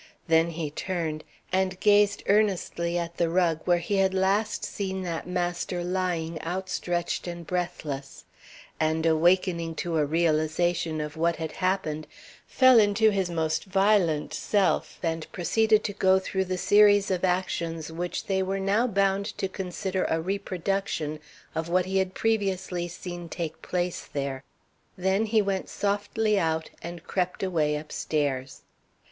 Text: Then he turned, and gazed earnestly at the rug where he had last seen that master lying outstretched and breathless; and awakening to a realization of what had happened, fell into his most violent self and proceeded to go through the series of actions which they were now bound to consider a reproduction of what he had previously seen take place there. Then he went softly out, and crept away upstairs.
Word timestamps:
Then 0.27 0.49
he 0.49 0.71
turned, 0.71 1.23
and 1.53 1.79
gazed 1.79 2.23
earnestly 2.25 2.97
at 2.97 3.17
the 3.17 3.29
rug 3.29 3.59
where 3.65 3.77
he 3.77 3.97
had 3.97 4.15
last 4.15 4.65
seen 4.65 5.03
that 5.03 5.27
master 5.27 5.83
lying 5.83 6.41
outstretched 6.41 7.27
and 7.27 7.45
breathless; 7.45 8.25
and 8.79 9.05
awakening 9.05 9.75
to 9.75 9.99
a 9.99 10.05
realization 10.07 10.99
of 11.01 11.17
what 11.17 11.35
had 11.35 11.51
happened, 11.51 12.07
fell 12.47 12.79
into 12.79 13.11
his 13.11 13.29
most 13.29 13.65
violent 13.65 14.33
self 14.33 14.97
and 15.03 15.31
proceeded 15.31 15.83
to 15.83 15.93
go 15.93 16.17
through 16.17 16.45
the 16.45 16.57
series 16.57 17.11
of 17.11 17.23
actions 17.23 17.91
which 17.91 18.25
they 18.25 18.41
were 18.41 18.59
now 18.59 18.87
bound 18.87 19.27
to 19.37 19.47
consider 19.47 20.05
a 20.05 20.19
reproduction 20.19 21.19
of 21.53 21.69
what 21.69 21.85
he 21.85 21.99
had 21.99 22.15
previously 22.15 22.87
seen 22.87 23.29
take 23.29 23.61
place 23.61 24.09
there. 24.11 24.43
Then 24.97 25.27
he 25.27 25.43
went 25.43 25.69
softly 25.69 26.39
out, 26.39 26.71
and 26.81 27.03
crept 27.03 27.43
away 27.43 27.75
upstairs. 27.75 28.63